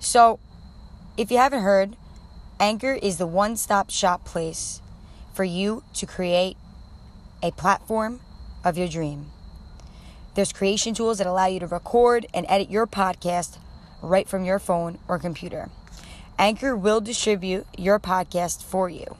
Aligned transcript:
So, 0.00 0.38
if 1.16 1.30
you 1.30 1.38
haven't 1.38 1.62
heard, 1.62 1.96
Anchor 2.60 2.92
is 2.92 3.18
the 3.18 3.26
one 3.26 3.56
stop 3.56 3.90
shop 3.90 4.24
place 4.24 4.80
for 5.34 5.44
you 5.44 5.82
to 5.94 6.06
create 6.06 6.56
a 7.42 7.50
platform 7.52 8.20
of 8.64 8.76
your 8.76 8.88
dream. 8.88 9.26
There's 10.34 10.52
creation 10.52 10.94
tools 10.94 11.18
that 11.18 11.26
allow 11.26 11.46
you 11.46 11.60
to 11.60 11.66
record 11.66 12.26
and 12.32 12.46
edit 12.48 12.70
your 12.70 12.86
podcast 12.86 13.58
right 14.02 14.28
from 14.28 14.44
your 14.44 14.58
phone 14.58 14.98
or 15.08 15.18
computer. 15.18 15.68
Anchor 16.38 16.76
will 16.76 17.00
distribute 17.00 17.66
your 17.76 17.98
podcast 17.98 18.62
for 18.62 18.88
you. 18.88 19.16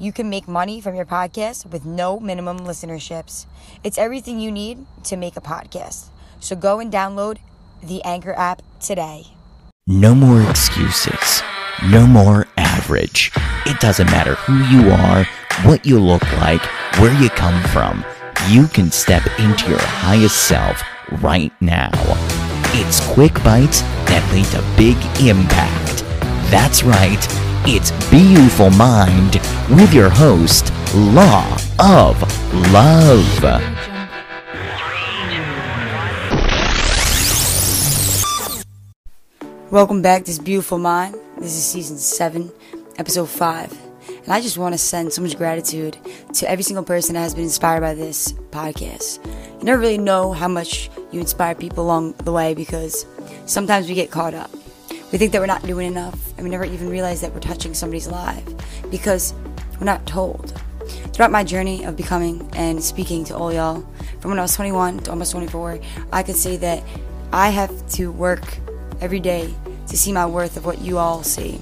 You 0.00 0.12
can 0.12 0.28
make 0.28 0.48
money 0.48 0.80
from 0.80 0.96
your 0.96 1.04
podcast 1.04 1.66
with 1.66 1.84
no 1.84 2.18
minimum 2.18 2.60
listenerships. 2.60 3.46
It's 3.84 3.98
everything 3.98 4.40
you 4.40 4.50
need 4.50 4.84
to 5.04 5.16
make 5.16 5.36
a 5.36 5.40
podcast. 5.40 6.06
So 6.40 6.56
go 6.56 6.80
and 6.80 6.92
download 6.92 7.38
the 7.80 8.02
Anchor 8.02 8.32
app 8.32 8.62
today. 8.80 9.26
No 9.92 10.14
more 10.14 10.40
excuses. 10.48 11.42
No 11.84 12.06
more 12.06 12.46
average. 12.56 13.30
It 13.66 13.78
doesn't 13.78 14.06
matter 14.06 14.36
who 14.36 14.56
you 14.74 14.90
are, 14.90 15.24
what 15.66 15.84
you 15.84 16.00
look 16.00 16.22
like, 16.38 16.62
where 16.96 17.12
you 17.20 17.28
come 17.28 17.62
from. 17.64 18.02
You 18.48 18.68
can 18.68 18.90
step 18.90 19.22
into 19.38 19.68
your 19.68 19.82
highest 19.82 20.48
self 20.48 20.82
right 21.22 21.52
now. 21.60 21.90
It's 22.72 23.06
quick 23.12 23.34
bites 23.44 23.82
that 24.08 24.26
lead 24.32 24.46
to 24.46 24.64
big 24.78 24.96
impact. 25.20 26.04
That's 26.50 26.82
right. 26.82 27.20
It's 27.66 27.90
Beautiful 28.08 28.70
Mind 28.70 29.34
with 29.68 29.92
your 29.92 30.08
host, 30.08 30.72
Law 30.94 31.54
of 31.78 32.16
Love. 32.72 33.81
Welcome 39.72 40.02
back. 40.02 40.24
To 40.24 40.26
this 40.26 40.38
beautiful 40.38 40.76
mind. 40.76 41.14
This 41.38 41.56
is 41.56 41.64
season 41.64 41.96
seven, 41.96 42.52
episode 42.98 43.30
five, 43.30 43.72
and 44.06 44.28
I 44.28 44.38
just 44.42 44.58
want 44.58 44.74
to 44.74 44.78
send 44.78 45.14
so 45.14 45.22
much 45.22 45.34
gratitude 45.38 45.96
to 46.34 46.50
every 46.50 46.62
single 46.62 46.84
person 46.84 47.14
that 47.14 47.22
has 47.22 47.34
been 47.34 47.44
inspired 47.44 47.80
by 47.80 47.94
this 47.94 48.34
podcast. 48.50 49.24
You 49.24 49.64
never 49.64 49.80
really 49.80 49.96
know 49.96 50.34
how 50.34 50.46
much 50.46 50.90
you 51.10 51.20
inspire 51.20 51.54
people 51.54 51.84
along 51.84 52.12
the 52.18 52.32
way 52.32 52.52
because 52.52 53.06
sometimes 53.46 53.88
we 53.88 53.94
get 53.94 54.10
caught 54.10 54.34
up. 54.34 54.50
We 55.10 55.16
think 55.16 55.32
that 55.32 55.40
we're 55.40 55.46
not 55.46 55.62
doing 55.62 55.86
enough, 55.86 56.20
and 56.36 56.44
we 56.44 56.50
never 56.50 56.66
even 56.66 56.90
realize 56.90 57.22
that 57.22 57.32
we're 57.32 57.40
touching 57.40 57.72
somebody's 57.72 58.08
life 58.08 58.44
because 58.90 59.32
we're 59.80 59.86
not 59.86 60.04
told. 60.04 60.52
Throughout 61.14 61.30
my 61.30 61.44
journey 61.44 61.82
of 61.84 61.96
becoming 61.96 62.46
and 62.56 62.84
speaking 62.84 63.24
to 63.24 63.34
all 63.34 63.50
y'all, 63.50 63.82
from 64.20 64.32
when 64.32 64.38
I 64.38 64.42
was 64.42 64.54
21 64.54 64.98
to 64.98 65.12
almost 65.12 65.32
24, 65.32 65.80
I 66.12 66.22
could 66.22 66.36
say 66.36 66.58
that 66.58 66.82
I 67.32 67.48
have 67.48 67.88
to 67.92 68.12
work 68.12 68.58
every 69.02 69.20
day 69.20 69.52
to 69.88 69.96
see 69.96 70.12
my 70.12 70.24
worth 70.24 70.56
of 70.56 70.64
what 70.64 70.80
you 70.80 70.96
all 70.96 71.22
see. 71.22 71.60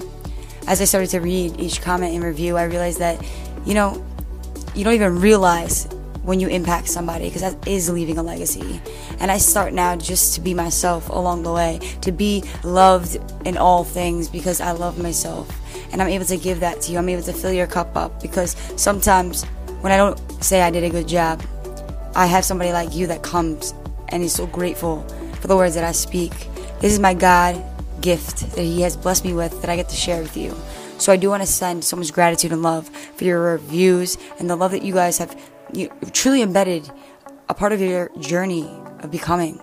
As 0.67 0.81
I 0.81 0.85
started 0.85 1.11
to 1.11 1.21
read 1.21 1.59
each 1.59 1.81
comment 1.81 2.15
and 2.15 2.23
review, 2.23 2.57
I 2.57 2.65
realized 2.65 2.99
that, 3.01 3.25
you 3.65 3.75
know, 3.75 4.05
you 4.75 4.85
don't 4.85 4.95
even 4.95 5.19
realize 5.19 5.89
when 6.23 6.39
you 6.39 6.49
impact 6.49 6.87
somebody 6.87 7.25
because 7.25 7.41
that 7.41 7.67
is 7.67 7.89
leaving 7.89 8.19
a 8.19 8.23
legacy. 8.23 8.81
And 9.19 9.31
I 9.31 9.39
start 9.39 9.73
now 9.73 9.97
just 9.97 10.35
to 10.35 10.41
be 10.41 10.53
myself 10.53 11.09
along 11.09 11.43
the 11.43 11.53
way, 11.53 11.81
to 12.03 12.13
be 12.13 12.45
loved 12.63 13.19
in 13.47 13.57
all 13.57 13.85
things 13.85 14.29
because 14.29 14.61
I 14.61 14.73
love 14.73 14.99
myself. 14.99 15.49
And 15.93 16.01
I'm 16.01 16.09
able 16.09 16.27
to 16.27 16.37
give 16.37 16.61
that 16.61 16.83
to 16.83 16.93
you. 16.93 16.99
I'm 16.99 17.09
able 17.09 17.23
to 17.23 17.33
fill 17.33 17.53
your 17.53 17.67
cup 17.67 17.97
up 17.97 18.23
because 18.23 18.55
sometimes 18.77 19.45
when 19.81 19.93
I 19.93 19.97
don't 19.97 20.19
say 20.45 20.61
I 20.61 20.71
did 20.71 20.85
a 20.85 20.91
good 20.91 21.09
job, 21.09 21.43
I 22.15 22.27
have 22.27 22.45
somebody 22.45 22.73
like 22.73 22.95
you 22.95 23.07
that 23.07 23.23
comes 23.23 23.73
and 24.09 24.23
is 24.23 24.35
so 24.35 24.47
grateful 24.47 25.03
for 25.41 25.49
the 25.49 25.57
words 25.57 25.75
that 25.75 25.85
I 25.85 25.93
speak. 25.93 26.33
This 26.81 26.95
is 26.95 26.99
my 26.99 27.13
God 27.13 27.63
gift 28.01 28.53
that 28.57 28.63
He 28.63 28.81
has 28.81 28.97
blessed 28.97 29.27
me 29.27 29.35
with 29.35 29.61
that 29.61 29.69
I 29.69 29.77
get 29.77 29.91
to 29.91 29.97
share 29.97 30.23
with 30.23 30.35
you. 30.35 30.57
So 30.97 31.13
I 31.13 31.17
do 31.17 31.29
want 31.29 31.43
to 31.43 31.47
send 31.47 31.85
so 31.85 31.95
much 31.95 32.11
gratitude 32.11 32.53
and 32.53 32.63
love 32.63 32.89
for 32.89 33.25
your 33.25 33.53
reviews 33.53 34.17
and 34.39 34.49
the 34.49 34.57
love 34.57 34.71
that 34.71 34.83
you 34.83 34.95
guys 34.95 35.19
have 35.19 35.39
you, 35.75 35.91
truly 36.13 36.41
embedded 36.41 36.91
a 37.51 37.55
part 37.55 37.73
of 37.73 37.83
your 37.83 38.11
journey 38.19 38.67
of 39.01 39.11
becoming. 39.11 39.61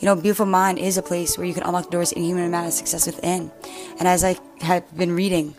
You 0.00 0.06
know, 0.06 0.16
Beautiful 0.16 0.46
Mind 0.46 0.78
is 0.78 0.98
a 0.98 1.02
place 1.02 1.38
where 1.38 1.46
you 1.46 1.54
can 1.54 1.62
unlock 1.62 1.84
the 1.84 1.90
doors 1.90 2.10
in 2.10 2.24
human 2.24 2.44
amount 2.44 2.66
of 2.66 2.72
success 2.72 3.06
within. 3.06 3.52
And 4.00 4.08
as 4.08 4.24
I 4.24 4.36
have 4.60 4.84
been 4.96 5.14
reading 5.14 5.54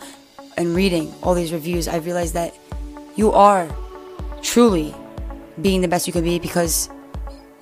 and 0.58 0.76
reading 0.76 1.14
all 1.24 1.34
these 1.34 1.54
reviews, 1.54 1.88
I 1.88 1.98
realized 1.98 2.34
that 2.34 2.54
you 3.16 3.32
are 3.32 3.74
truly 4.42 4.94
being 5.62 5.80
the 5.80 5.88
best 5.88 6.06
you 6.06 6.12
can 6.12 6.24
be 6.24 6.38
because 6.38 6.90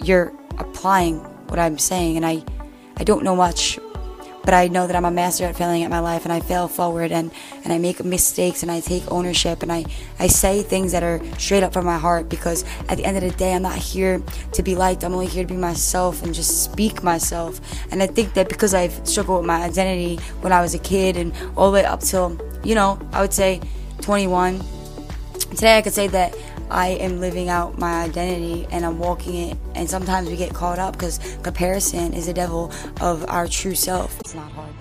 you're 0.03 0.34
applying 0.57 1.19
what 1.47 1.59
I'm 1.59 1.78
saying. 1.78 2.17
And 2.17 2.25
I 2.25 2.44
I 2.97 3.03
don't 3.03 3.23
know 3.23 3.35
much, 3.35 3.78
but 4.45 4.53
I 4.53 4.67
know 4.67 4.85
that 4.85 4.95
I'm 4.95 5.06
a 5.06 5.11
master 5.11 5.45
at 5.45 5.56
failing 5.56 5.83
at 5.83 5.89
my 5.89 6.00
life 6.00 6.23
and 6.23 6.31
I 6.31 6.39
fail 6.39 6.67
forward 6.67 7.11
and, 7.11 7.31
and 7.63 7.73
I 7.73 7.79
make 7.79 8.03
mistakes 8.06 8.61
and 8.61 8.72
I 8.72 8.79
take 8.79 9.03
ownership 9.11 9.63
and 9.63 9.72
I, 9.72 9.85
I 10.19 10.28
say 10.28 10.61
things 10.61 10.91
that 10.91 11.03
are 11.03 11.19
straight 11.39 11.63
up 11.63 11.73
from 11.73 11.85
my 11.85 11.97
heart 11.97 12.29
because 12.29 12.63
at 12.88 12.97
the 12.97 13.05
end 13.05 13.17
of 13.17 13.23
the 13.23 13.31
day, 13.31 13.53
I'm 13.53 13.63
not 13.63 13.75
here 13.75 14.22
to 14.53 14.63
be 14.63 14.75
liked. 14.75 15.03
I'm 15.03 15.13
only 15.13 15.25
here 15.25 15.44
to 15.44 15.53
be 15.53 15.59
myself 15.59 16.23
and 16.23 16.34
just 16.34 16.63
speak 16.63 17.03
myself. 17.03 17.59
And 17.91 18.03
I 18.03 18.07
think 18.07 18.34
that 18.35 18.47
because 18.47 18.73
I've 18.73 19.05
struggled 19.07 19.39
with 19.39 19.47
my 19.47 19.63
identity 19.63 20.22
when 20.41 20.53
I 20.53 20.61
was 20.61 20.75
a 20.75 20.79
kid 20.79 21.17
and 21.17 21.34
all 21.57 21.72
the 21.72 21.73
way 21.73 21.85
up 21.85 22.01
till, 22.01 22.39
you 22.63 22.75
know, 22.75 23.00
I 23.11 23.22
would 23.22 23.34
say 23.34 23.61
21, 24.01 24.63
today 25.51 25.78
I 25.78 25.81
could 25.81 25.94
say 25.94 26.07
that 26.09 26.35
I 26.69 26.87
am 26.87 27.19
living 27.19 27.47
out 27.47 27.77
my 27.77 28.03
identity 28.03 28.67
and 28.71 28.85
I'm 28.85 28.97
walking 28.97 29.49
it. 29.49 29.57
And 29.75 29.89
sometimes 29.89 30.29
we 30.29 30.35
get 30.35 30.53
caught 30.53 30.79
up 30.79 30.93
because 30.93 31.19
comparison 31.43 32.13
is 32.13 32.25
the 32.25 32.33
devil 32.33 32.71
of 33.01 33.23
our 33.29 33.47
true 33.47 33.75
self. 33.75 34.19
It's 34.21 34.33
not 34.33 34.51
hard. 34.51 34.73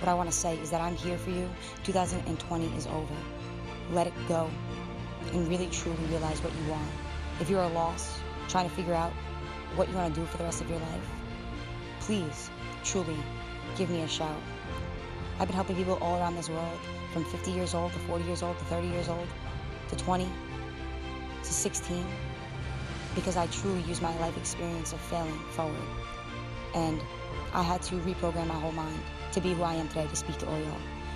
What 0.00 0.08
I 0.08 0.14
want 0.14 0.30
to 0.30 0.36
say 0.36 0.58
is 0.58 0.70
that 0.70 0.82
I'm 0.82 0.94
here 0.94 1.16
for 1.16 1.30
you. 1.30 1.48
2020 1.84 2.66
is 2.76 2.86
over. 2.88 3.14
Let 3.92 4.06
it 4.06 4.12
go 4.28 4.50
and 5.32 5.48
really 5.48 5.68
truly 5.68 5.96
realize 6.10 6.42
what 6.42 6.52
you 6.54 6.70
want. 6.70 6.88
If 7.40 7.48
you're 7.48 7.66
lost, 7.68 8.20
trying 8.48 8.68
to 8.68 8.74
figure 8.74 8.94
out 8.94 9.12
what 9.76 9.88
you 9.88 9.94
want 9.94 10.14
to 10.14 10.20
do 10.20 10.26
for 10.26 10.36
the 10.36 10.44
rest 10.44 10.60
of 10.60 10.68
your 10.68 10.78
life, 10.78 11.08
please, 12.00 12.50
truly, 12.84 13.16
give 13.76 13.88
me 13.88 14.02
a 14.02 14.08
shout. 14.08 14.40
I've 15.38 15.48
been 15.48 15.56
helping 15.56 15.76
people 15.76 15.98
all 16.00 16.18
around 16.18 16.36
this 16.36 16.48
world, 16.48 16.78
from 17.12 17.24
50 17.24 17.50
years 17.50 17.74
old 17.74 17.92
to 17.92 17.98
40 18.00 18.24
years 18.24 18.42
old 18.42 18.58
to 18.58 18.64
30 18.66 18.88
years 18.88 19.08
old 19.08 19.26
to 19.88 19.96
20 19.96 20.28
to 21.46 21.52
16 21.52 22.04
because 23.14 23.36
I 23.36 23.46
truly 23.46 23.80
used 23.82 24.02
my 24.02 24.16
life 24.18 24.36
experience 24.36 24.92
of 24.92 25.00
failing 25.00 25.38
forward. 25.50 25.88
And 26.74 27.00
I 27.54 27.62
had 27.62 27.82
to 27.82 27.94
reprogram 27.96 28.48
my 28.48 28.54
whole 28.54 28.72
mind 28.72 29.00
to 29.32 29.40
be 29.40 29.54
who 29.54 29.62
I 29.62 29.74
am 29.74 29.88
today 29.88 30.06
to 30.06 30.16
speak 30.16 30.38
to 30.38 30.46
y'all. 30.46 30.58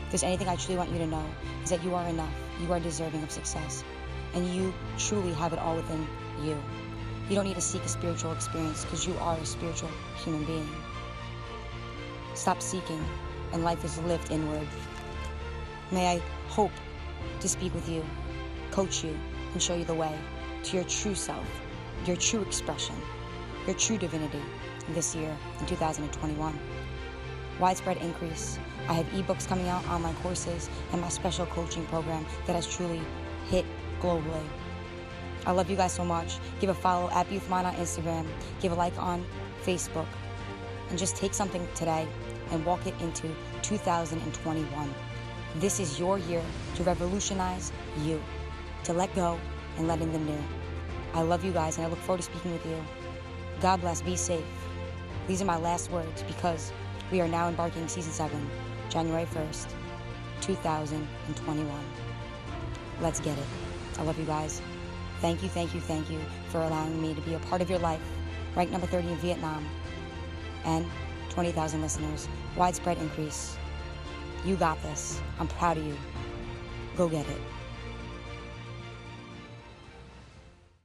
If 0.05 0.11
there's 0.11 0.23
anything 0.23 0.49
I 0.49 0.57
truly 0.57 0.79
want 0.79 0.91
you 0.91 0.99
to 0.99 1.07
know, 1.07 1.25
is 1.63 1.71
that 1.71 1.85
you 1.85 1.95
are 1.95 2.09
enough. 2.09 2.33
You 2.63 2.73
are 2.73 2.81
deserving 2.81 3.23
of 3.23 3.31
success. 3.31 3.85
And 4.35 4.49
you 4.49 4.73
truly 4.99 5.33
have 5.35 5.53
it 5.53 5.59
all 5.59 5.77
within 5.77 6.07
you. 6.43 6.57
You 7.29 7.37
don't 7.37 7.45
need 7.45 7.55
to 7.55 7.61
seek 7.61 7.83
a 7.85 7.89
spiritual 7.89 8.33
experience 8.33 8.85
because 8.85 9.07
you 9.07 9.15
are 9.21 9.37
a 9.37 9.47
spiritual 9.47 9.91
human 10.25 10.45
being. 10.45 10.69
Stop 12.35 12.63
seeking, 12.63 13.05
and 13.53 13.63
life 13.63 13.85
is 13.85 13.99
lived 13.99 14.31
inward. 14.31 14.67
May 15.93 16.17
I 16.17 16.23
hope 16.49 16.73
to 17.41 17.49
speak 17.49 17.75
with 17.75 17.89
you, 17.89 18.05
coach 18.71 19.05
you, 19.05 19.17
and 19.53 19.63
show 19.63 19.75
you 19.77 19.85
the 19.85 19.95
way 19.95 20.17
to 20.65 20.77
your 20.77 20.85
true 20.85 21.15
self, 21.15 21.47
your 22.07 22.17
true 22.17 22.43
expression, 22.43 22.95
your 23.67 23.77
true 23.77 23.99
divinity 23.99 24.43
this 24.91 25.15
year 25.15 25.37
in 25.61 25.67
2021. 25.67 26.59
Widespread 27.59 27.99
increase. 27.99 28.59
I 28.89 28.95
have 28.95 29.07
ebooks 29.07 29.47
coming 29.47 29.69
out, 29.69 29.87
online 29.89 30.15
courses, 30.17 30.71
and 30.93 31.01
my 31.01 31.09
special 31.09 31.47
coaching 31.47 31.85
program 31.87 32.25
that 32.47 32.57
has 32.57 32.67
truly 32.67 33.01
hit 33.49 33.67
globally. 34.01 34.43
I 35.47 35.53
love 35.53 35.71
you 35.71 35.77
guys 35.77 35.93
so 35.93 36.05
much. 36.05 36.39
Give 36.61 36.71
a 36.71 36.75
follow 36.75 37.11
at 37.11 37.29
Youthmind 37.29 37.65
on 37.65 37.75
Instagram. 37.75 38.27
Give 38.61 38.73
a 38.73 38.75
like 38.75 38.97
on 38.99 39.25
Facebook. 39.63 40.07
And 40.89 40.99
just 40.99 41.17
take 41.17 41.35
something 41.35 41.67
today 41.75 42.07
and 42.51 42.65
walk 42.65 42.87
it 42.87 42.95
into 43.01 43.29
2021. 43.63 44.95
This 45.57 45.81
is 45.81 45.99
your 45.99 46.19
year 46.19 46.43
to 46.77 46.83
revolutionize 46.83 47.73
you 48.03 48.23
to 48.85 48.93
let 48.93 49.15
go 49.15 49.39
and 49.77 49.89
let 49.89 50.01
in 50.01 50.13
the 50.13 50.19
new. 50.19 50.43
I 51.15 51.23
love 51.23 51.45
you 51.45 51.53
guys 51.53 51.77
and 51.77 51.87
I 51.87 51.91
look 51.91 51.99
forward 52.01 52.19
to 52.19 52.23
speaking 52.23 52.53
with 52.53 52.65
you. 52.65 52.77
God 53.61 53.81
bless, 53.81 54.01
be 54.01 54.17
safe. 54.17 54.45
These 55.27 55.43
are 55.43 55.45
my 55.47 55.59
last 55.59 55.91
words 55.91 56.23
because 56.23 56.73
we 57.11 57.21
are 57.21 57.29
now 57.29 57.49
embarking 57.49 57.89
season 57.89 58.13
7, 58.13 58.51
January 58.89 59.27
1st, 59.27 59.73
2021. 60.41 61.69
Let's 63.01 63.21
get 63.21 63.37
it. 63.37 63.47
I 63.99 64.03
love 64.03 64.19
you 64.19 64.25
guys. 64.25 64.63
Thank 65.21 65.43
you, 65.43 65.49
thank 65.49 65.75
you, 65.75 65.81
thank 65.81 66.11
you 66.11 66.21
for 66.49 66.59
allowing 66.59 67.01
me 67.03 67.15
to 67.15 67.21
be 67.21 67.35
a 67.35 67.39
part 67.41 67.61
of 67.61 67.69
your 67.69 67.79
life. 67.79 68.01
Ranked 68.57 68.73
number 68.73 68.87
30 68.87 69.09
in 69.09 69.17
Vietnam 69.17 69.67
and 70.65 70.87
20,000 71.31 71.83
listeners. 71.83 72.29
Widespread 72.57 72.99
increase. 72.99 73.57
You 74.45 74.57
got 74.57 74.83
this. 74.83 75.21
I'm 75.39 75.49
proud 75.49 75.77
of 75.77 75.85
you. 75.85 75.97
Go 76.97 77.09
get 77.09 77.29
it. 77.29 77.41